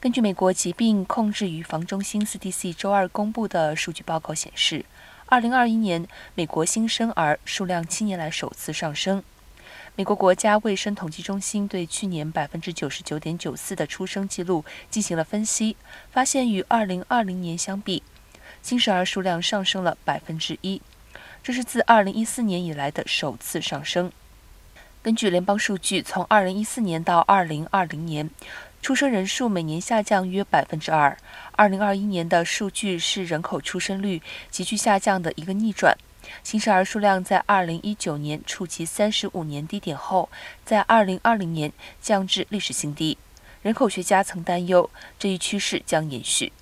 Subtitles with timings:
[0.00, 4.86] 根据美国疾病控制与防中心 （CDC） 周二公布的数据报告显示
[5.28, 9.22] ，2021年美国新生儿数量七年来首次上升。
[9.96, 15.76] 美国国家卫生统计中心对去年99.94%的出生记录进行了分析，
[16.10, 18.02] 发现与2020年相比，
[18.62, 20.80] 新生儿数量上升了1%，
[21.42, 24.10] 这是自2014年以来的首次上升。
[25.02, 28.28] 根据联邦数据，从2014年到2020年。
[28.82, 31.16] 出生人数每年下降约百分之二。
[31.52, 35.96] 二零二一年的数据是人口出生率急剧下降的一个逆转。
[36.42, 40.28] 新生儿数量在二零一九年触及三十五年低点后，
[40.66, 41.72] 在二零二零年
[42.02, 43.16] 降至历史新低。
[43.62, 46.52] 人口学家曾担忧这一趋势将延续。